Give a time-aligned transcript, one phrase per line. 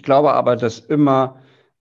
[0.00, 1.42] Ich glaube aber, dass immer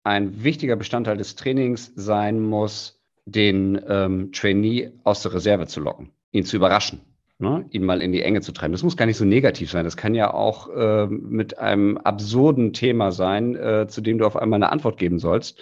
[0.02, 6.10] ein wichtiger Bestandteil des Trainings sein muss, den ähm, Trainee aus der Reserve zu locken,
[6.32, 7.02] ihn zu überraschen,
[7.38, 7.66] ne?
[7.68, 8.72] ihn mal in die Enge zu treiben.
[8.72, 9.84] Das muss gar nicht so negativ sein.
[9.84, 14.36] Das kann ja auch äh, mit einem absurden Thema sein, äh, zu dem du auf
[14.36, 15.60] einmal eine Antwort geben sollst.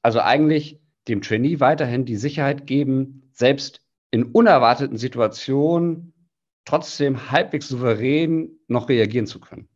[0.00, 0.78] Also eigentlich
[1.08, 3.80] dem Trainee weiterhin die Sicherheit geben, selbst
[4.12, 6.12] in unerwarteten Situationen
[6.64, 9.66] trotzdem halbwegs souverän noch reagieren zu können.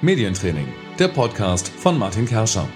[0.00, 0.68] Medientraining,
[1.00, 2.68] der Podcast von Martin Kerscher.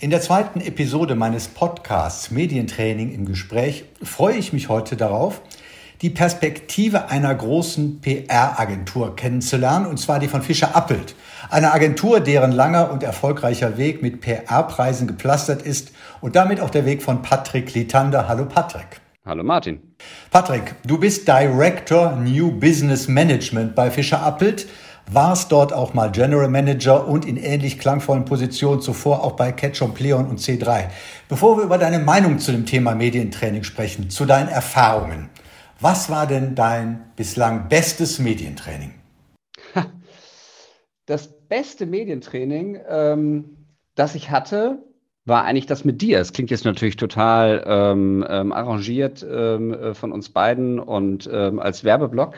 [0.00, 5.42] In der zweiten Episode meines Podcasts Medientraining im Gespräch freue ich mich heute darauf,
[6.00, 11.14] die Perspektive einer großen PR-Agentur kennenzulernen, und zwar die von Fischer Appelt.
[11.50, 15.92] Eine Agentur, deren langer und erfolgreicher Weg mit PR-Preisen gepflastert ist
[16.22, 18.28] und damit auch der Weg von Patrick Litander.
[18.28, 19.02] Hallo Patrick.
[19.26, 19.80] Hallo Martin.
[20.30, 24.66] Patrick, du bist Director New Business Management bei Fischer Appelt
[25.10, 29.94] warst dort auch mal General Manager und in ähnlich klangvollen Positionen zuvor auch bei Ketchum,
[29.94, 30.88] Pleon und C3.
[31.28, 35.30] Bevor wir über deine Meinung zu dem Thema Medientraining sprechen, zu deinen Erfahrungen,
[35.80, 38.94] was war denn dein bislang bestes Medientraining?
[41.06, 44.78] Das beste Medientraining, ähm, das ich hatte,
[45.26, 46.18] war eigentlich das mit dir.
[46.18, 51.60] Es klingt jetzt natürlich total ähm, ähm, arrangiert ähm, äh, von uns beiden und ähm,
[51.60, 52.34] als Werbeblock.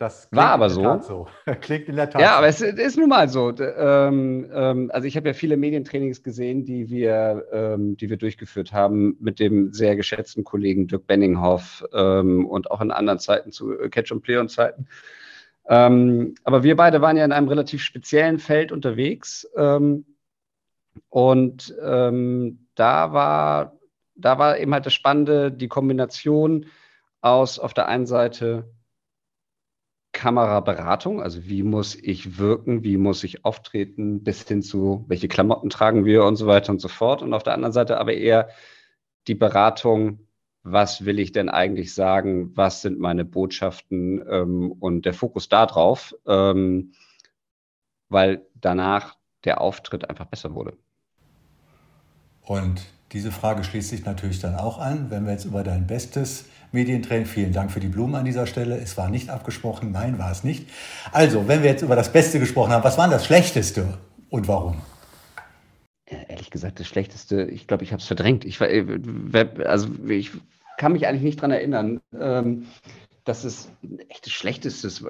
[0.00, 0.98] Das war aber so.
[1.02, 1.28] so.
[1.60, 2.34] klingt in der Tat Ja, so.
[2.36, 3.52] aber es ist nun mal so.
[3.58, 8.72] Ähm, ähm, also ich habe ja viele Medientrainings gesehen, die wir, ähm, die wir durchgeführt
[8.72, 13.76] haben mit dem sehr geschätzten Kollegen Dirk Benninghoff ähm, und auch in anderen Zeiten zu
[13.90, 14.86] Catch and Play und Zeiten.
[15.68, 20.06] Ähm, aber wir beide waren ja in einem relativ speziellen Feld unterwegs ähm,
[21.10, 23.78] und da war
[24.16, 26.66] da war eben halt das Spannende, die Kombination
[27.20, 28.64] aus auf der einen Seite
[30.12, 35.70] Kameraberatung, also wie muss ich wirken, wie muss ich auftreten, bis hin zu, welche Klamotten
[35.70, 37.22] tragen wir und so weiter und so fort.
[37.22, 38.48] Und auf der anderen Seite aber eher
[39.28, 40.26] die Beratung,
[40.62, 46.14] was will ich denn eigentlich sagen, was sind meine Botschaften ähm, und der Fokus darauf,
[46.26, 46.92] ähm,
[48.08, 50.76] weil danach der Auftritt einfach besser wurde.
[52.42, 56.44] Und diese Frage schließt sich natürlich dann auch an, wenn wir jetzt über dein bestes
[56.72, 58.78] Medientraining, vielen Dank für die Blumen an dieser Stelle.
[58.78, 60.68] Es war nicht abgesprochen, nein, war es nicht.
[61.10, 63.98] Also, wenn wir jetzt über das Beste gesprochen haben, was war das Schlechteste
[64.28, 64.80] und warum?
[66.06, 68.44] Ehrlich gesagt, das Schlechteste, ich glaube, ich habe es verdrängt.
[68.44, 68.84] Ich, äh,
[69.64, 70.30] also, ich
[70.78, 72.66] kann mich eigentlich nicht daran erinnern, ähm,
[73.24, 75.04] dass es ein echtes Schlechtestes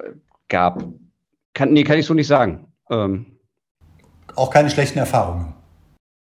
[0.47, 0.83] gab.
[1.53, 2.65] Kann, nee, kann ich so nicht sagen.
[2.89, 3.37] Ähm,
[4.35, 5.60] Auch keine schlechten Erfahrungen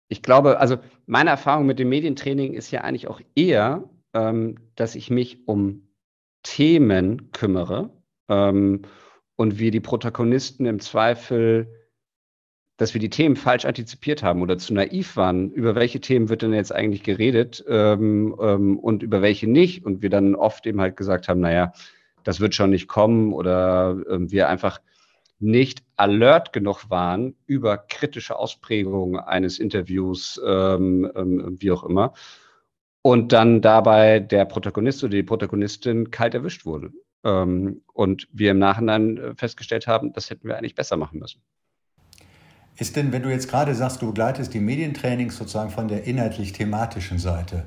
[0.08, 4.94] ich glaube, also meine Erfahrung mit dem Medientraining ist ja eigentlich auch eher, ähm, dass
[4.94, 5.88] ich mich um
[6.42, 7.90] Themen kümmere
[8.28, 8.82] ähm,
[9.36, 11.68] und wir die Protagonisten im Zweifel,
[12.78, 15.50] dass wir die Themen falsch antizipiert haben oder zu naiv waren.
[15.50, 19.84] Über welche Themen wird denn jetzt eigentlich geredet ähm, ähm und über welche nicht?
[19.84, 21.72] Und wir dann oft eben halt gesagt haben, naja,
[22.24, 24.80] das wird schon nicht kommen oder ähm, wir einfach
[25.40, 32.12] nicht alert genug waren über kritische Ausprägungen eines Interviews, ähm, ähm, wie auch immer.
[33.02, 36.92] Und dann dabei der Protagonist oder die Protagonistin kalt erwischt wurde.
[37.24, 41.42] Ähm, und wir im Nachhinein äh, festgestellt haben, das hätten wir eigentlich besser machen müssen.
[42.76, 47.18] Ist denn, wenn du jetzt gerade sagst, du begleitest die Medientrainings sozusagen von der inhaltlich-thematischen
[47.18, 47.66] Seite,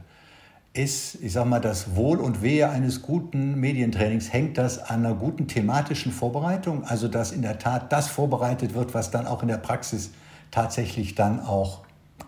[0.73, 5.15] ist, ich sag mal, das Wohl und Wehe eines guten Medientrainings, hängt das an einer
[5.15, 6.83] guten thematischen Vorbereitung?
[6.85, 10.11] Also, dass in der Tat das vorbereitet wird, was dann auch in der Praxis
[10.49, 11.83] tatsächlich dann auch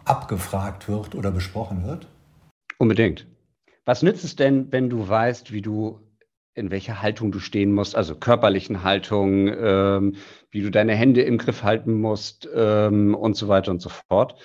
[0.06, 2.08] abgefragt wird oder besprochen wird?
[2.78, 3.28] Unbedingt.
[3.86, 6.00] Was nützt es denn, wenn du weißt, wie du
[6.56, 10.16] in welcher Haltung du stehen musst, also körperlichen Haltung, ähm,
[10.52, 14.36] wie du deine Hände im Griff halten musst ähm, und so weiter und so fort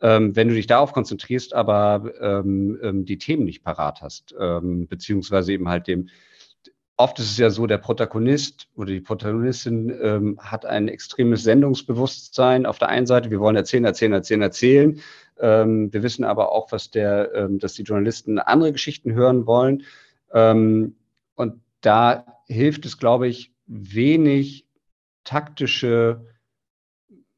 [0.00, 4.86] ähm, wenn du dich darauf konzentrierst, aber ähm, ähm, die Themen nicht parat hast, ähm,
[4.88, 6.08] beziehungsweise eben halt dem,
[6.96, 12.66] oft ist es ja so, der Protagonist oder die Protagonistin ähm, hat ein extremes Sendungsbewusstsein
[12.66, 15.00] auf der einen Seite, wir wollen erzählen, erzählen, erzählen, erzählen.
[15.38, 19.82] Ähm, wir wissen aber auch, was der, ähm, dass die Journalisten andere Geschichten hören wollen.
[20.32, 20.96] Ähm,
[21.34, 24.66] und da hilft es, glaube ich, wenig
[25.24, 26.24] taktische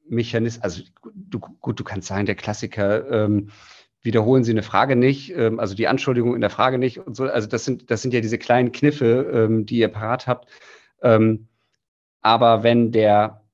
[0.08, 0.82] Mechanismus, also
[1.14, 3.50] du, gut, du kannst sagen, der Klassiker, ähm,
[4.02, 7.24] wiederholen Sie eine Frage nicht, ähm, also die Anschuldigung in der Frage nicht und so.
[7.24, 10.48] Also das sind, das sind ja diese kleinen Kniffe, ähm, die ihr parat habt.
[11.02, 11.48] Ähm,
[12.20, 13.44] aber wenn der,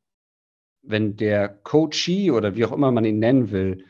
[0.82, 3.84] wenn der Coachee oder wie auch immer man ihn nennen will,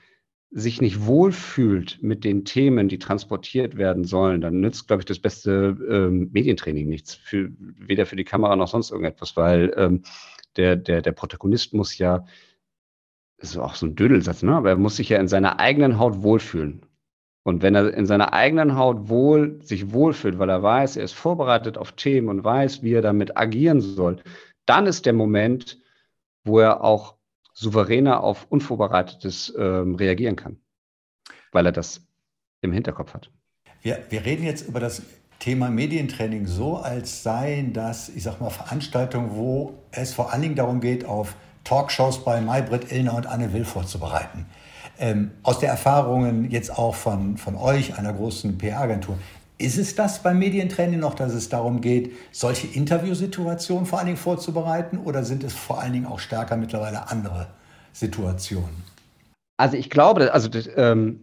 [0.57, 5.19] sich nicht wohlfühlt mit den Themen, die transportiert werden sollen, dann nützt, glaube ich, das
[5.19, 10.03] beste ähm, Medientraining nichts, für, weder für die Kamera noch sonst irgendetwas, weil ähm,
[10.57, 12.25] der, der, der Protagonist muss ja,
[13.39, 14.55] ist auch so ein Dödelsatz, ne?
[14.55, 16.87] aber er muss sich ja in seiner eigenen Haut wohlfühlen.
[17.43, 21.13] Und wenn er in seiner eigenen Haut wohl, sich wohlfühlt, weil er weiß, er ist
[21.13, 24.23] vorbereitet auf Themen und weiß, wie er damit agieren soll,
[24.65, 25.79] dann ist der Moment,
[26.45, 27.17] wo er auch
[27.53, 30.59] souveräner auf Unvorbereitetes ähm, reagieren kann,
[31.53, 32.07] weil er das
[32.63, 33.31] im Hinterkopf hat.
[33.83, 35.03] Wir, wir reden jetzt über das
[35.39, 40.55] Thema Medientraining so, als seien das, ich sag mal, Veranstaltungen, wo es vor allen Dingen
[40.55, 44.47] darum geht, auf Talkshows bei Maybrit Illner und Anne Will vorzubereiten.
[44.99, 49.19] Ähm, aus der Erfahrungen jetzt auch von, von euch, einer großen PR-Agentur,
[49.59, 54.19] ist es das beim Medientraining noch, dass es darum geht, solche Interviewsituationen vor allen Dingen
[54.19, 57.49] vorzubereiten oder sind es vor allen Dingen auch stärker mittlerweile andere
[57.93, 58.83] Situationen?
[59.57, 61.21] Also ich glaube, also das, ähm,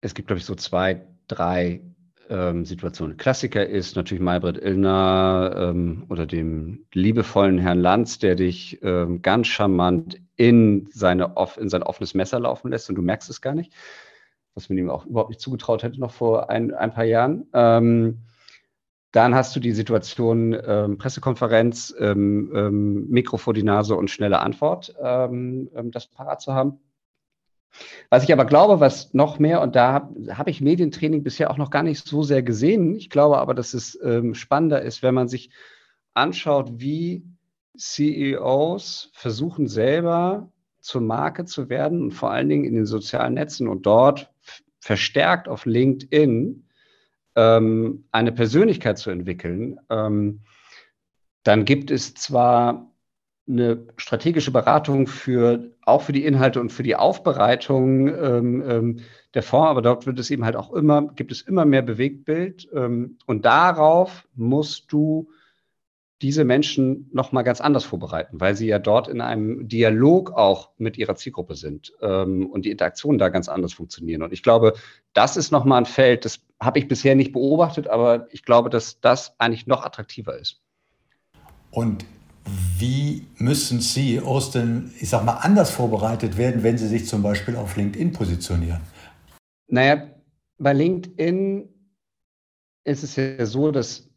[0.00, 1.80] es gibt, glaube ich, so zwei, drei
[2.32, 3.18] ähm, Situationen.
[3.18, 9.48] Klassiker ist natürlich Maybrit Illner ähm, oder dem liebevollen Herrn Lanz, der dich ähm, ganz
[9.48, 13.72] charmant in, seine, in sein offenes Messer laufen lässt und du merkst es gar nicht,
[14.54, 17.46] was man ihm auch überhaupt nicht zugetraut hätte noch vor ein, ein paar Jahren.
[17.52, 18.22] Ähm,
[19.12, 24.94] dann hast du die Situation ähm, Pressekonferenz, ähm, Mikro vor die Nase und schnelle Antwort,
[24.98, 26.78] das parat zu haben.
[28.10, 31.56] Was ich aber glaube, was noch mehr, und da habe hab ich Medientraining bisher auch
[31.56, 35.14] noch gar nicht so sehr gesehen, ich glaube aber, dass es ähm, spannender ist, wenn
[35.14, 35.50] man sich
[36.14, 37.24] anschaut, wie
[37.76, 43.68] CEOs versuchen selber zur Marke zu werden und vor allen Dingen in den sozialen Netzen
[43.68, 44.30] und dort
[44.80, 46.66] verstärkt auf LinkedIn
[47.36, 50.40] ähm, eine Persönlichkeit zu entwickeln, ähm,
[51.44, 52.91] dann gibt es zwar
[53.48, 59.00] eine strategische Beratung für auch für die Inhalte und für die Aufbereitung ähm, ähm,
[59.34, 62.68] der Fonds, aber dort wird es eben halt auch immer, gibt es immer mehr Bewegtbild
[62.72, 65.28] ähm, und darauf musst du
[66.22, 70.96] diese Menschen nochmal ganz anders vorbereiten, weil sie ja dort in einem Dialog auch mit
[70.96, 74.22] ihrer Zielgruppe sind ähm, und die Interaktionen da ganz anders funktionieren.
[74.22, 74.74] Und ich glaube,
[75.14, 79.00] das ist nochmal ein Feld, das habe ich bisher nicht beobachtet, aber ich glaube, dass
[79.00, 80.62] das eigentlich noch attraktiver ist.
[81.72, 82.04] Und
[82.78, 87.56] wie müssen CEOs denn, ich sag mal, anders vorbereitet werden, wenn sie sich zum Beispiel
[87.56, 88.80] auf LinkedIn positionieren?
[89.68, 90.08] Naja,
[90.58, 91.68] bei LinkedIn
[92.84, 94.10] ist es ja so, dass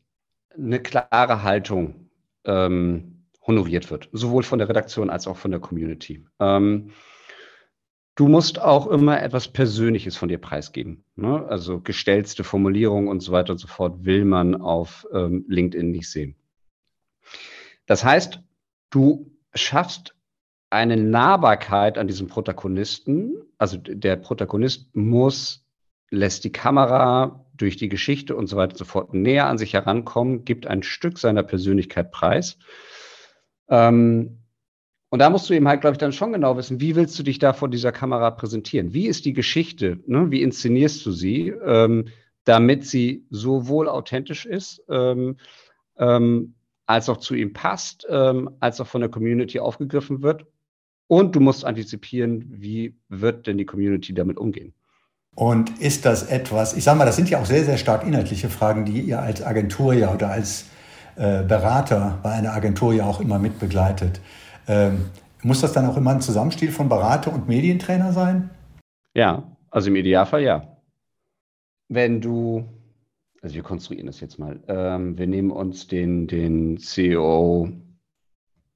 [0.57, 2.10] eine klare Haltung
[2.45, 6.25] ähm, honoriert wird, sowohl von der Redaktion als auch von der Community.
[6.39, 6.92] Ähm,
[8.16, 11.04] du musst auch immer etwas Persönliches von dir preisgeben.
[11.16, 11.45] Ne?
[11.48, 16.10] Also gestellte Formulierungen und so weiter und so fort will man auf ähm, LinkedIn nicht
[16.10, 16.36] sehen.
[17.85, 18.39] Das heißt,
[18.89, 20.15] du schaffst
[20.69, 23.35] eine Nahbarkeit an diesem Protagonisten.
[23.57, 25.65] Also der Protagonist muss,
[26.09, 29.73] lässt die Kamera durch die Geschichte und so weiter und so fort näher an sich
[29.73, 32.57] herankommen, gibt ein Stück seiner Persönlichkeit preis.
[33.69, 34.39] Ähm,
[35.09, 37.23] und da musst du eben halt, glaube ich, dann schon genau wissen, wie willst du
[37.23, 38.93] dich da vor dieser Kamera präsentieren?
[38.93, 39.99] Wie ist die Geschichte?
[40.07, 40.29] Ne?
[40.31, 42.09] Wie inszenierst du sie, ähm,
[42.43, 45.37] damit sie sowohl authentisch ist, ähm,
[45.97, 46.55] ähm
[46.85, 50.45] als auch zu ihm passt, ähm, als auch von der Community aufgegriffen wird.
[51.07, 54.73] Und du musst antizipieren, wie wird denn die Community damit umgehen.
[55.35, 58.49] Und ist das etwas, ich sage mal, das sind ja auch sehr, sehr stark inhaltliche
[58.49, 60.65] Fragen, die ihr als Agentur ja oder als
[61.17, 64.21] äh, Berater bei einer Agentur ja auch immer mitbegleitet.
[64.67, 65.09] Ähm,
[65.43, 68.49] muss das dann auch immer ein Zusammenspiel von Berater und Medientrainer sein?
[69.13, 70.63] Ja, also im Idealfall ja.
[71.87, 72.65] Wenn du
[73.45, 74.59] also wir konstruieren das jetzt mal.
[74.68, 77.69] Ähm, wir nehmen uns den, den CEO,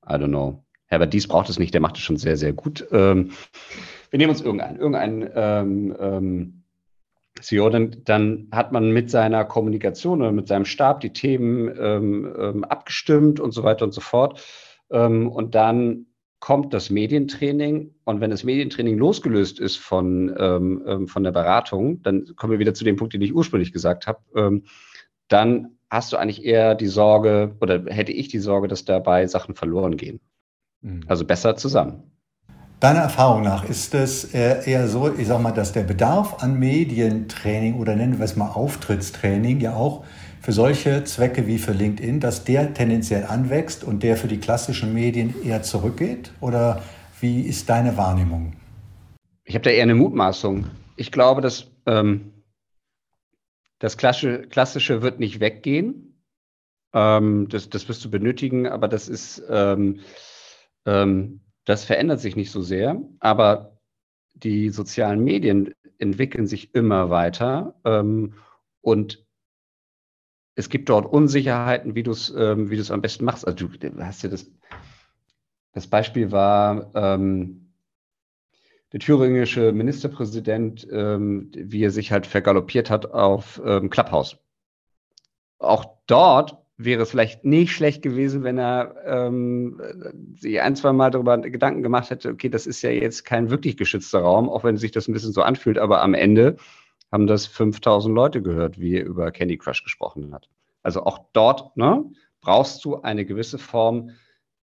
[0.07, 2.87] I don't know, Herbert Dies braucht es nicht, der macht es schon sehr, sehr gut.
[2.91, 3.31] Ähm,
[4.11, 6.63] wir nehmen uns irgendeinen, irgendeinen ähm, ähm
[7.41, 12.35] CEO, dann, dann, hat man mit seiner Kommunikation oder mit seinem Stab die Themen ähm,
[12.37, 14.43] ähm, abgestimmt und so weiter und so fort.
[14.89, 16.05] und dann
[16.39, 22.01] kommt das Medientraining und wenn das Medientraining losgelöst ist von, ähm, ähm, von der Beratung,
[22.01, 24.63] dann kommen wir wieder zu dem Punkt, den ich ursprünglich gesagt habe, ähm,
[25.27, 29.55] dann hast du eigentlich eher die Sorge oder hätte ich die Sorge, dass dabei Sachen
[29.55, 30.21] verloren gehen.
[30.81, 31.03] Mhm.
[31.07, 32.03] Also besser zusammen.
[32.79, 37.77] Deiner Erfahrung nach ist es eher so, ich sag mal, dass der Bedarf an Medientraining
[37.77, 40.05] oder nennen wir es mal Auftrittstraining ja auch
[40.41, 44.93] für solche Zwecke wie für LinkedIn, dass der tendenziell anwächst und der für die klassischen
[44.93, 46.31] Medien eher zurückgeht?
[46.39, 46.83] Oder
[47.19, 48.53] wie ist deine Wahrnehmung?
[49.43, 50.67] Ich habe da eher eine Mutmaßung.
[50.95, 52.33] Ich glaube, dass ähm,
[53.79, 56.21] das Klassische, Klassische wird nicht weggehen.
[56.93, 60.01] Ähm, das, das wirst du benötigen, aber das ist, ähm,
[60.85, 62.99] ähm das verändert sich nicht so sehr.
[63.19, 63.77] Aber
[64.33, 68.33] die sozialen Medien entwickeln sich immer weiter ähm,
[68.81, 69.25] und
[70.59, 73.47] es gibt dort Unsicherheiten, wie du es ähm, wie am besten machst.
[73.47, 74.51] Also du hast ja das,
[75.71, 77.71] das Beispiel war ähm,
[78.91, 84.37] der thüringische Ministerpräsident, ähm, wie er sich halt vergaloppiert hat auf ähm, Clubhouse.
[85.59, 89.81] Auch dort wäre es vielleicht nicht schlecht gewesen, wenn er ähm,
[90.35, 93.77] sich ein, zwei Mal darüber Gedanken gemacht hätte, okay, das ist ja jetzt kein wirklich
[93.77, 96.57] geschützter Raum, auch wenn sich das ein bisschen so anfühlt, aber am Ende
[97.11, 100.49] haben das 5000 Leute gehört, wie er über Candy Crush gesprochen hat.
[100.83, 102.05] Also auch dort ne,
[102.41, 104.11] brauchst du eine gewisse Form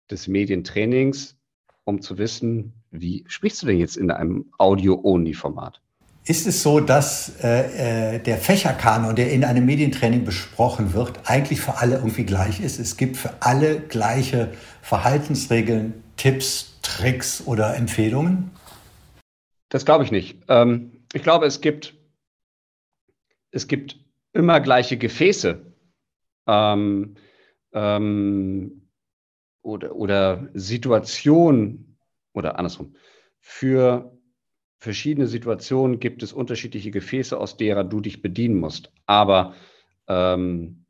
[0.09, 1.37] des Medientrainings,
[1.83, 5.81] um zu wissen, wie sprichst du denn jetzt in einem Audio-Only-Format?
[6.25, 11.61] Ist es so, dass äh, äh, der Fächerkanon, der in einem Medientraining besprochen wird, eigentlich
[11.61, 12.79] für alle irgendwie gleich ist?
[12.79, 14.49] Es gibt für alle gleiche
[14.83, 18.51] Verhaltensregeln, Tipps, Tricks oder Empfehlungen?
[19.69, 20.37] Das glaube ich nicht.
[20.47, 21.95] Ähm, ich glaube, es gibt,
[23.51, 23.99] es gibt
[24.33, 25.73] immer gleiche Gefäße
[26.47, 27.15] ähm,
[27.73, 28.87] ähm,
[29.61, 31.97] oder, oder Situationen
[32.33, 32.95] oder andersrum.
[33.39, 34.17] Für
[34.79, 38.91] verschiedene Situationen gibt es unterschiedliche Gefäße, aus derer du dich bedienen musst.
[39.05, 39.53] Aber
[40.07, 40.85] ähm,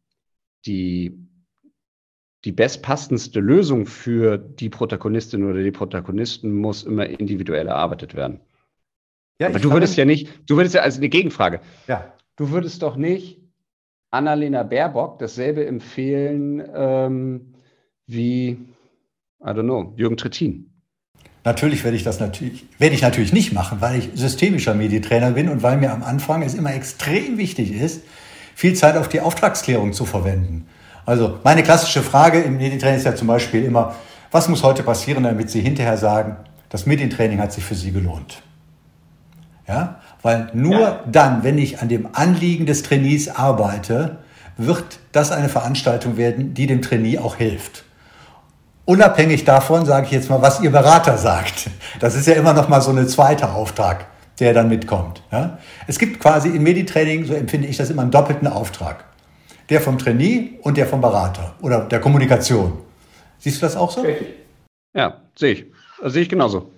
[0.66, 1.28] die,
[2.46, 8.40] die bestpassendste Lösung für die Protagonistin oder die Protagonisten muss immer individuell erarbeitet werden.
[9.40, 11.62] Ja, Aber du würdest ja nicht, du würdest ja, also eine Gegenfrage.
[11.88, 12.14] Ja.
[12.36, 13.42] Du würdest doch nicht
[14.12, 17.54] Annalena Baerbock dasselbe empfehlen ähm,
[18.08, 20.72] wie, I don't know, Jürgen Trittin.
[21.44, 25.50] Natürlich werde ich das natürlich, werde ich natürlich nicht machen, weil ich systemischer Medientrainer bin
[25.50, 28.04] und weil mir am Anfang es immer extrem wichtig ist,
[28.54, 30.68] viel Zeit auf die Auftragsklärung zu verwenden.
[31.06, 33.96] Also meine klassische Frage im Medientraining ist ja zum Beispiel immer,
[34.30, 36.38] was muss heute passieren, damit Sie hinterher sagen,
[36.70, 38.44] das Medientraining hat sich für Sie gelohnt.
[39.68, 41.04] Ja, weil nur ja.
[41.12, 44.20] dann, wenn ich an dem Anliegen des Trainees arbeite,
[44.58, 47.84] wird das eine Veranstaltung werden, die dem Trainee auch hilft.
[48.86, 51.70] Unabhängig davon sage ich jetzt mal, was Ihr Berater sagt.
[52.00, 54.08] Das ist ja immer noch mal so eine zweite Auftrag,
[54.40, 55.22] der dann mitkommt.
[55.32, 55.60] Ja?
[55.88, 59.06] Es gibt quasi im Meditraining, so empfinde ich das immer, einen doppelten Auftrag.
[59.70, 62.80] Der vom Trainee und der vom Berater oder der Kommunikation.
[63.38, 64.06] Siehst du das auch so?
[64.94, 65.66] Ja, sehe ich.
[66.04, 66.72] Sehe ich genauso.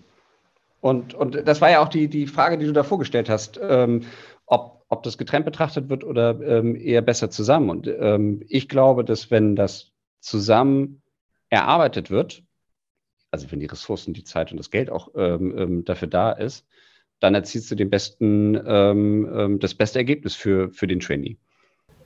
[0.84, 4.02] Und, und das war ja auch die, die Frage, die du da vorgestellt hast, ähm,
[4.46, 7.70] ob, ob das getrennt betrachtet wird oder ähm, eher besser zusammen.
[7.70, 11.02] Und ähm, ich glaube, dass wenn das zusammen
[11.50, 12.44] erarbeitet wird,
[13.32, 16.68] also wenn die Ressourcen, die Zeit und das Geld auch ähm, ähm, dafür da ist,
[17.22, 21.38] dann erzielst du den besten, ähm, das beste Ergebnis für, für den Trainee.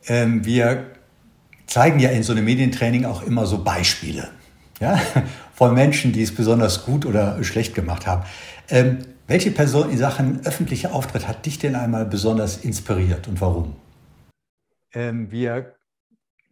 [0.08, 0.92] Wir
[1.66, 4.30] zeigen ja in so einem Medientraining auch immer so Beispiele
[4.80, 5.00] ja,
[5.54, 8.24] von Menschen, die es besonders gut oder schlecht gemacht haben.
[8.70, 13.76] Ähm, welche Person in Sachen öffentlicher Auftritt hat dich denn einmal besonders inspiriert und warum?
[15.30, 15.76] wir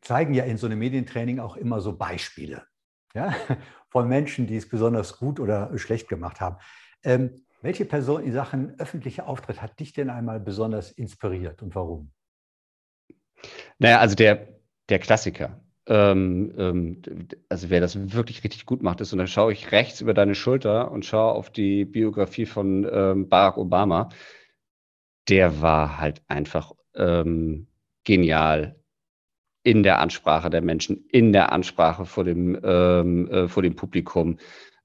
[0.01, 2.63] zeigen ja in so einem Medientraining auch immer so Beispiele
[3.15, 3.34] ja,
[3.89, 6.58] von Menschen, die es besonders gut oder schlecht gemacht haben.
[7.03, 12.12] Ähm, welche Person in Sachen öffentlicher Auftritt hat dich denn einmal besonders inspiriert und warum?
[13.79, 15.60] Naja, also der, der Klassiker.
[15.88, 17.01] Ähm, ähm,
[17.48, 20.36] also wer das wirklich richtig gut macht, ist, und dann schaue ich rechts über deine
[20.36, 24.10] Schulter und schaue auf die Biografie von ähm, Barack Obama.
[25.30, 27.68] Der war halt einfach ähm,
[28.04, 28.80] genial
[29.63, 34.38] in der Ansprache der Menschen, in der Ansprache vor dem, ähm, äh, vor dem Publikum.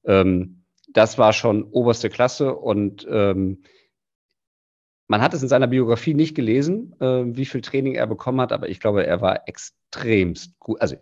[0.03, 3.07] Ähm, das war schon oberste Klasse und
[5.11, 8.53] man hat es in seiner Biografie nicht gelesen, äh, wie viel Training er bekommen hat,
[8.53, 9.41] aber ich glaube, er war
[9.91, 10.81] extremst gut.
[10.81, 10.95] Also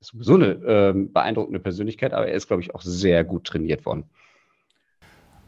[0.00, 3.84] ist sowieso eine äh, beeindruckende Persönlichkeit, aber er ist, glaube ich, auch sehr gut trainiert
[3.84, 4.04] worden.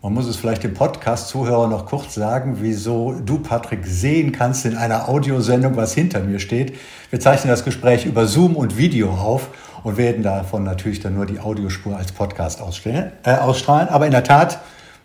[0.03, 4.77] Man muss es vielleicht dem Podcast-Zuhörer noch kurz sagen, wieso du, Patrick, sehen kannst in
[4.77, 6.75] einer Audiosendung, was hinter mir steht.
[7.11, 9.49] Wir zeichnen das Gespräch über Zoom und Video auf
[9.85, 13.89] und werden davon natürlich dann nur die Audiospur als Podcast äh, ausstrahlen.
[13.89, 14.61] Aber in der Tat,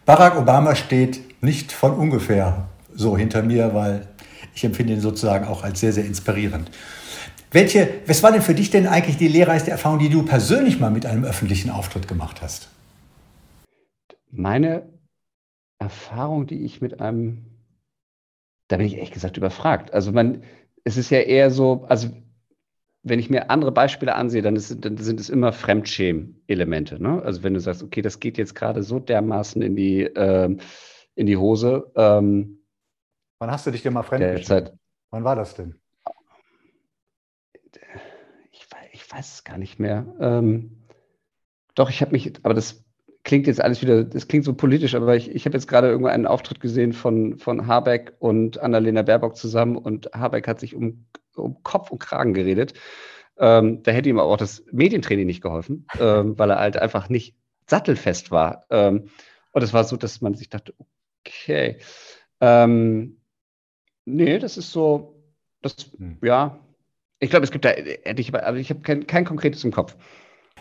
[0.06, 4.08] Barack Obama steht nicht von ungefähr so hinter mir, weil
[4.56, 6.72] ich empfinde ihn sozusagen auch als sehr, sehr inspirierend.
[7.52, 10.92] Welche, was war denn für dich denn eigentlich die lehrreichste Erfahrung, die du persönlich mal
[10.92, 12.70] mit einem öffentlichen Auftritt gemacht hast?
[14.32, 14.88] meine
[15.80, 17.46] Erfahrung, die ich mit einem,
[18.68, 19.94] da bin ich ehrlich gesagt überfragt.
[19.94, 20.44] Also man,
[20.84, 22.10] es ist ja eher so, also
[23.04, 27.02] wenn ich mir andere Beispiele ansehe, dann, ist, dann sind es immer Fremdschämen-Elemente.
[27.02, 27.22] Ne?
[27.24, 30.60] Also wenn du sagst, okay, das geht jetzt gerade so dermaßen in die, ähm,
[31.16, 31.92] in die Hose.
[31.96, 32.66] Ähm,
[33.40, 34.74] Wann hast du dich denn mal fremdgeschämt?
[35.12, 35.76] Wann war das denn?
[39.08, 40.06] Ich, weiß es gar nicht mehr.
[40.20, 40.84] Ähm,
[41.76, 42.84] doch, ich habe mich, aber das
[43.24, 46.10] klingt jetzt alles wieder, das klingt so politisch, aber ich, ich habe jetzt gerade irgendwo
[46.10, 51.06] einen Auftritt gesehen von, von Habeck und Annalena Baerbock zusammen und Habeck hat sich um,
[51.36, 52.74] um Kopf und Kragen geredet.
[53.38, 57.08] Ähm, da hätte ihm aber auch das Medientraining nicht geholfen, ähm, weil er halt einfach
[57.08, 58.66] nicht sattelfest war.
[58.70, 59.10] Ähm,
[59.54, 60.74] und es war so, dass man sich dachte,
[61.26, 61.78] okay,
[62.42, 63.22] ähm,
[64.04, 65.24] nee, das ist so,
[65.62, 66.18] das, hm.
[66.22, 66.60] ja,
[67.20, 69.96] ich glaube, es gibt da, ich, aber ich habe kein, kein konkretes im Kopf.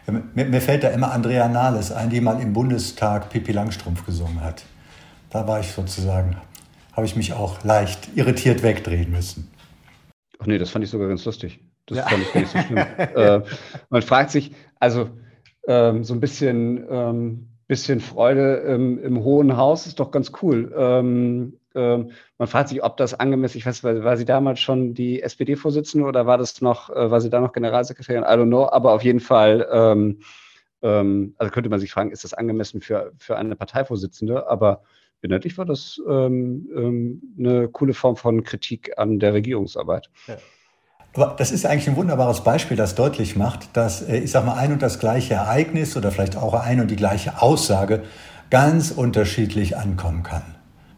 [0.07, 4.41] Mir, mir, fällt da immer Andrea Nahles ein, die mal im Bundestag Pippi Langstrumpf gesungen
[4.41, 4.65] hat.
[5.31, 6.37] Da war ich sozusagen,
[6.93, 9.51] habe ich mich auch leicht irritiert wegdrehen müssen.
[10.39, 11.61] Ach nee, das fand ich sogar ganz lustig.
[11.87, 12.07] Das ja.
[12.07, 12.79] fand ich gar nicht so schlimm.
[13.17, 13.41] äh,
[13.91, 15.11] man fragt sich, also
[15.67, 20.73] ähm, so ein bisschen, ähm, bisschen Freude im, im, Hohen Haus ist doch ganz cool.
[20.77, 25.23] Ähm man fragt sich, ob das angemessen, ich weiß, war, war sie damals schon die
[25.23, 28.23] SPD-Vorsitzende oder war das noch, äh, war sie da noch Generalsekretärin?
[28.23, 30.21] I don't know, aber auf jeden Fall, ähm,
[30.83, 34.49] ähm, also könnte man sich fragen, ist das angemessen für, für eine Parteivorsitzende?
[34.49, 34.83] Aber
[35.23, 40.11] inhaltlich war das eine coole Form von Kritik an der Regierungsarbeit.
[40.29, 40.37] Ja.
[41.39, 44.73] Das ist eigentlich ein wunderbares Beispiel, das deutlich macht, dass, äh, ich sag mal, ein
[44.73, 48.03] und das gleiche Ereignis oder vielleicht auch ein und die gleiche Aussage
[48.51, 50.56] ganz unterschiedlich ankommen kann.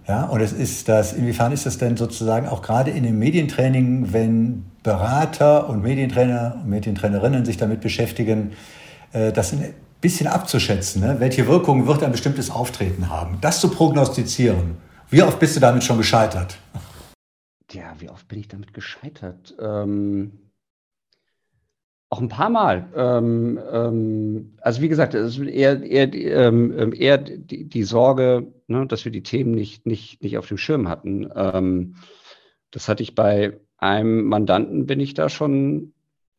[0.08, 4.10] Ja, und es ist das, inwiefern ist das denn sozusagen auch gerade in dem Medientraining,
[4.12, 8.52] wenn Berater und Medientrainer und Medientrainerinnen sich damit beschäftigen,
[9.12, 11.16] äh, das ein bisschen abzuschätzen, ne?
[11.18, 14.78] welche Wirkung wird ein bestimmtes Auftreten haben, das zu prognostizieren.
[15.10, 16.58] Wie oft bist du damit schon gescheitert?
[17.72, 19.54] ja, wie oft bin ich damit gescheitert?
[19.60, 20.32] Ähm,
[22.10, 22.88] auch ein paar Mal.
[22.96, 28.46] Ähm, ähm, also wie gesagt, es ist eher, eher, ähm, ähm, eher die, die Sorge,
[28.66, 31.30] ne, dass wir die Themen nicht, nicht, nicht auf dem Schirm hatten.
[31.34, 31.96] Ähm,
[32.70, 35.92] das hatte ich bei einem Mandanten, bin ich da schon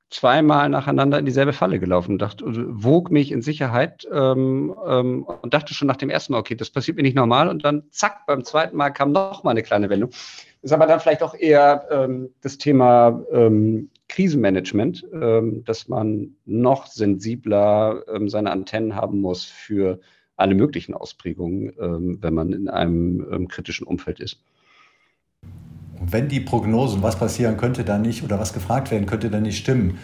[0.09, 5.53] zweimal nacheinander in dieselbe Falle gelaufen und dachte, wog mich in Sicherheit ähm, ähm, und
[5.53, 8.25] dachte schon nach dem ersten Mal, okay, das passiert mir nicht normal und dann zack,
[8.25, 10.09] beim zweiten Mal kam noch mal eine kleine Wendung.
[10.63, 16.87] Ist aber dann vielleicht auch eher ähm, das Thema ähm, Krisenmanagement, ähm, dass man noch
[16.87, 19.99] sensibler ähm, seine Antennen haben muss für
[20.35, 24.41] alle möglichen Ausprägungen, ähm, wenn man in einem kritischen Umfeld ist.
[25.99, 29.43] Und wenn die Prognosen, was passieren könnte, dann nicht oder was gefragt werden könnte, dann
[29.43, 29.99] nicht stimmen,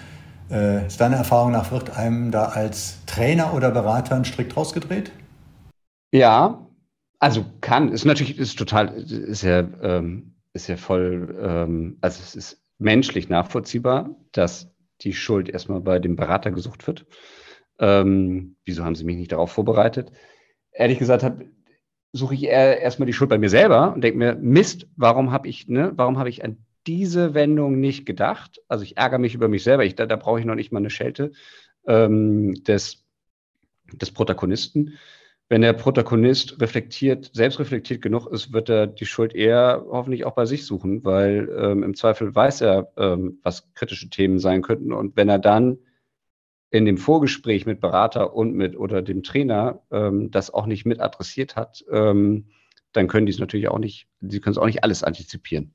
[0.51, 5.11] äh, ist deiner Erfahrung nach, wird einem da als Trainer oder Berater ein Strick rausgedreht?
[6.11, 6.67] Ja,
[7.19, 9.67] also kann, ist natürlich, ist total, ist ja
[10.53, 16.51] ist ja voll, also es ist menschlich nachvollziehbar, dass die Schuld erstmal bei dem Berater
[16.51, 17.05] gesucht wird.
[17.79, 20.11] Ähm, wieso haben Sie mich nicht darauf vorbereitet?
[20.71, 21.41] Ehrlich gesagt, hab,
[22.13, 25.67] suche ich erstmal die Schuld bei mir selber und denke mir, Mist, warum habe ich,
[25.67, 26.57] ne, warum habe ich an
[26.87, 28.61] diese Wendung nicht gedacht?
[28.67, 29.83] Also ich ärgere mich über mich selber.
[29.83, 31.31] Ich, da, da brauche ich noch nicht mal eine Schelte
[31.87, 33.03] ähm, des,
[33.91, 34.93] des Protagonisten
[35.47, 40.33] wenn der Protagonist reflektiert, selbst reflektiert genug ist, wird er die Schuld eher hoffentlich auch
[40.33, 44.91] bei sich suchen, weil ähm, im Zweifel weiß er, ähm, was kritische Themen sein könnten.
[44.91, 45.77] Und wenn er dann
[46.71, 50.99] in dem Vorgespräch mit Berater und mit oder dem Trainer ähm, das auch nicht mit
[50.99, 52.45] adressiert hat, ähm,
[52.91, 55.73] dann können die es natürlich auch nicht, sie können es auch nicht alles antizipieren.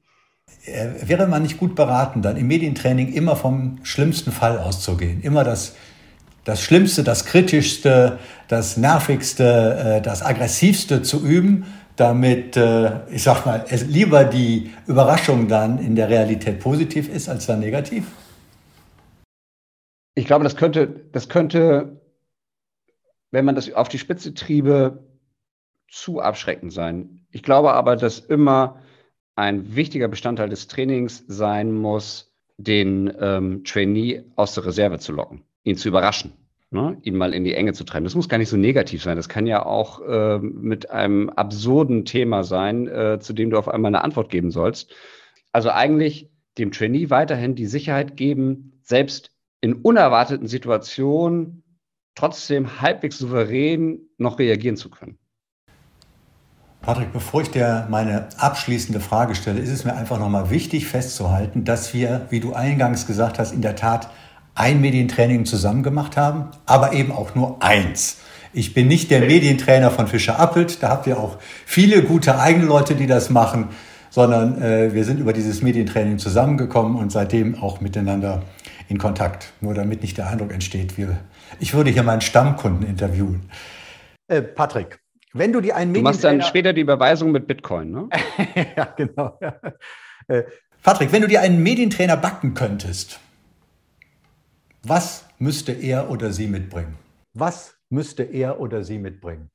[0.64, 5.44] Äh, wäre man nicht gut beraten, dann im Medientraining immer vom schlimmsten Fall auszugehen, immer
[5.44, 5.76] das
[6.50, 13.46] das Schlimmste, das Kritischste, das Nervigste, äh, das Aggressivste zu üben, damit, äh, ich sag
[13.46, 18.04] mal, lieber die Überraschung dann in der Realität positiv ist als dann negativ?
[20.16, 22.00] Ich glaube, das könnte, das könnte,
[23.30, 25.04] wenn man das auf die Spitze triebe,
[25.88, 27.26] zu abschreckend sein.
[27.30, 28.80] Ich glaube aber, dass immer
[29.36, 35.44] ein wichtiger Bestandteil des Trainings sein muss, den ähm, Trainee aus der Reserve zu locken
[35.64, 36.32] ihn zu überraschen,
[36.70, 36.98] ne?
[37.02, 38.04] ihn mal in die Enge zu treiben.
[38.04, 39.16] Das muss gar nicht so negativ sein.
[39.16, 43.68] Das kann ja auch äh, mit einem absurden Thema sein, äh, zu dem du auf
[43.68, 44.92] einmal eine Antwort geben sollst.
[45.52, 51.62] Also eigentlich dem Trainee weiterhin die Sicherheit geben, selbst in unerwarteten Situationen
[52.14, 55.18] trotzdem halbwegs souverän noch reagieren zu können.
[56.82, 61.64] Patrick, bevor ich dir meine abschließende Frage stelle, ist es mir einfach nochmal wichtig festzuhalten,
[61.64, 64.10] dass wir, wie du eingangs gesagt hast, in der Tat
[64.60, 68.18] ein Medientraining zusammen gemacht haben, aber eben auch nur eins.
[68.52, 72.66] Ich bin nicht der Medientrainer von Fischer Appelt, da habt ihr auch viele gute eigene
[72.66, 73.68] Leute, die das machen,
[74.10, 78.42] sondern äh, wir sind über dieses Medientraining zusammengekommen und seitdem auch miteinander
[78.88, 79.52] in Kontakt.
[79.60, 81.16] Nur damit nicht der Eindruck entsteht, wir,
[81.58, 83.48] ich würde hier meinen Stammkunden interviewen.
[84.28, 85.00] Äh, Patrick,
[85.32, 88.08] wenn du dir einen Du machst dann später die Überweisung mit Bitcoin, ne?
[88.76, 89.38] ja, genau.
[90.26, 90.42] Äh,
[90.82, 93.20] Patrick, wenn du dir einen Medientrainer backen könntest,
[94.82, 96.96] was müsste er oder sie mitbringen?
[97.34, 99.50] Was müsste er oder sie mitbringen?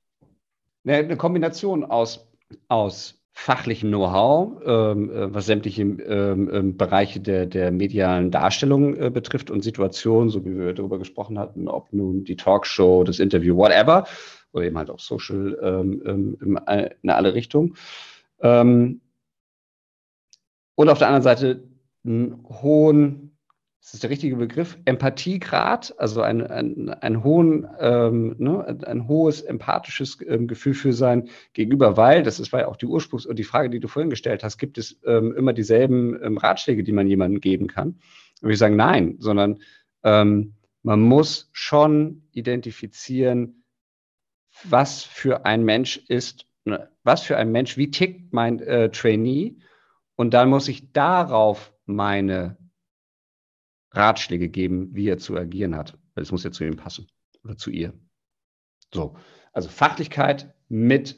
[0.86, 2.28] Eine Kombination aus,
[2.68, 9.10] aus fachlichen Know-how, ähm, äh, was sämtliche ähm, ähm, Bereiche der, der medialen Darstellung äh,
[9.10, 13.58] betrifft und Situationen, so wie wir darüber gesprochen hatten, ob nun die Talkshow, das Interview,
[13.58, 14.06] whatever,
[14.54, 17.76] oder eben halt auch Social ähm, ähm in, in alle Richtungen.
[18.40, 19.02] Ähm,
[20.76, 21.64] und auf der anderen Seite
[22.06, 23.35] einen hohen
[23.86, 29.42] das ist der richtige Begriff, Empathiegrad, also ein, ein, ein, hohen, ähm, ne, ein hohes
[29.42, 33.38] empathisches ähm, Gefühl für sein Gegenüber, weil, das ist, war ja auch die Ursprungs- und
[33.38, 36.94] die Frage, die du vorhin gestellt hast, gibt es ähm, immer dieselben ähm, Ratschläge, die
[36.94, 38.00] man jemandem geben kann?
[38.42, 39.60] Und ich sagen, nein, sondern
[40.02, 43.66] ähm, man muss schon identifizieren,
[44.64, 49.58] was für ein Mensch ist, ne, was für ein Mensch, wie tickt mein äh, Trainee?
[50.16, 52.58] Und dann muss ich darauf meine
[53.96, 55.98] Ratschläge geben, wie er zu agieren hat.
[56.14, 57.08] Weil es muss ja zu ihm passen
[57.44, 57.94] oder zu ihr.
[58.94, 59.18] So,
[59.54, 61.18] also Fachlichkeit mit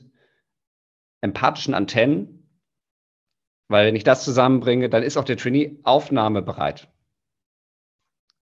[1.22, 2.38] empathischen Antennen,
[3.70, 6.88] weil wenn ich das zusammenbringe, dann ist auch der Trainee aufnahmebereit.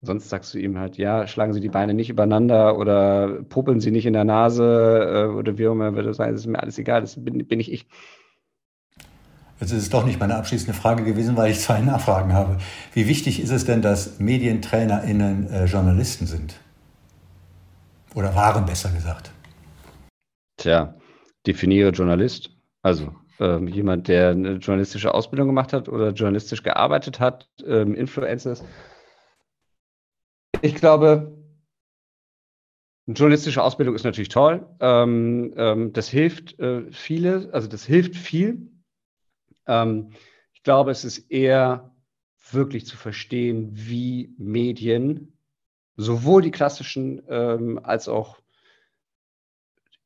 [0.01, 3.89] Sonst sagst du ihm halt, ja, schlagen Sie die Beine nicht übereinander oder popeln Sie
[3.89, 7.01] nicht in der Nase äh, oder wie auch immer, würde das ist mir alles egal,
[7.01, 7.87] das bin, bin ich ich.
[9.59, 12.57] Jetzt ist es doch nicht meine abschließende Frage gewesen, weil ich zwei Nachfragen habe.
[12.93, 16.59] Wie wichtig ist es denn, dass MedientrainerInnen äh, Journalisten sind?
[18.13, 19.31] Oder waren besser gesagt?
[20.57, 20.95] Tja,
[21.47, 22.49] definiere Journalist.
[22.81, 28.63] Also ähm, jemand, der eine journalistische Ausbildung gemacht hat oder journalistisch gearbeitet hat, ähm, Influencers.
[30.61, 31.37] Ich glaube,
[33.07, 34.65] eine journalistische Ausbildung ist natürlich toll.
[34.81, 38.74] Ähm, ähm das hilft äh, viele, also das hilft viel
[39.67, 40.11] ähm,
[40.53, 41.95] ich glaube, es ist eher
[42.51, 45.37] wirklich zu verstehen, wie Medien,
[45.97, 48.39] sowohl die klassischen ähm, als auch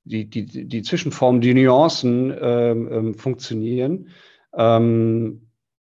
[0.04, 4.10] die, die, die Zwischenformen, die Nuancen ähm, ähm funktionieren
[4.54, 5.50] ähm,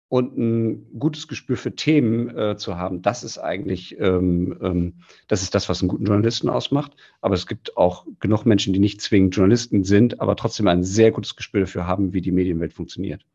[0.07, 4.93] und ein gutes Gespür für Themen äh, zu haben, das ist eigentlich, ähm, ähm,
[5.27, 6.95] das ist das, was einen guten Journalisten ausmacht.
[7.21, 11.11] Aber es gibt auch genug Menschen, die nicht zwingend Journalisten sind, aber trotzdem ein sehr
[11.11, 13.25] gutes Gespür dafür haben, wie die Medienwelt funktioniert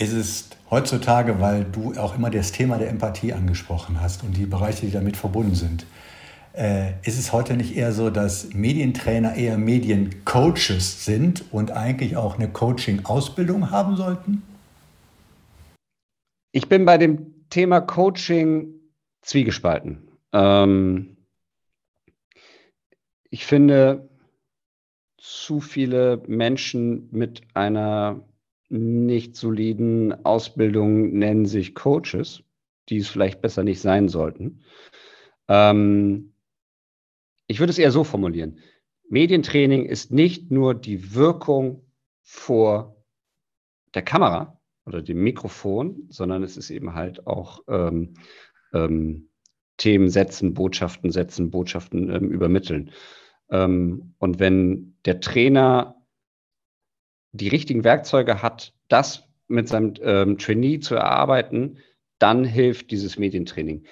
[0.00, 4.46] ist es heutzutage, weil du auch immer das Thema der Empathie angesprochen hast und die
[4.46, 5.84] Bereiche, die damit verbunden sind,
[6.54, 12.36] äh, ist es heute nicht eher so, dass Medientrainer eher Mediencoaches sind und eigentlich auch
[12.36, 14.42] eine Coaching-Ausbildung haben sollten?
[16.52, 18.68] Ich bin bei dem Thema Coaching
[19.20, 20.08] zwiegespalten.
[20.32, 21.18] Ähm,
[23.28, 24.08] ich finde,
[25.18, 28.24] zu viele Menschen mit einer
[28.70, 32.44] nicht soliden Ausbildungen nennen sich Coaches,
[32.88, 34.62] die es vielleicht besser nicht sein sollten.
[35.48, 36.32] Ähm,
[37.46, 38.60] ich würde es eher so formulieren.
[39.08, 41.84] Medientraining ist nicht nur die Wirkung
[42.22, 42.96] vor
[43.94, 48.14] der Kamera oder dem Mikrofon, sondern es ist eben halt auch ähm,
[48.72, 49.30] ähm,
[49.78, 52.92] Themen setzen, Botschaften setzen, Botschaften ähm, übermitteln.
[53.50, 55.99] Ähm, und wenn der Trainer
[57.32, 61.78] die richtigen Werkzeuge hat, das mit seinem ähm, Trainee zu erarbeiten,
[62.18, 63.86] dann hilft dieses Medientraining.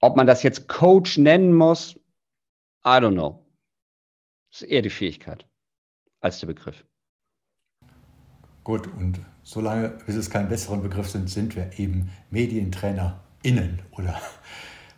[0.00, 1.96] Ob man das jetzt Coach nennen muss,
[2.84, 3.46] I don't know.
[4.50, 5.46] Das ist eher die Fähigkeit
[6.20, 6.84] als der Begriff.
[8.62, 14.20] Gut, und solange bis es keinen besseren Begriff sind, sind wir eben MedientrainerInnen, oder?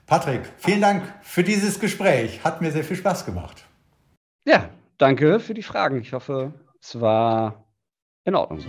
[0.06, 2.44] Patrick, vielen Dank für dieses Gespräch.
[2.44, 3.64] Hat mir sehr viel Spaß gemacht.
[4.46, 5.98] Ja, danke für die Fragen.
[6.00, 7.64] Ich hoffe, es war
[8.24, 8.68] in Ordnung so.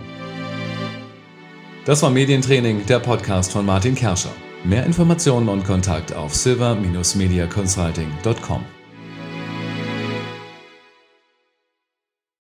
[1.86, 4.32] Das war Medientraining, der Podcast von Martin Kerscher.
[4.64, 8.77] Mehr Informationen und Kontakt auf silver-mediaconsulting.com.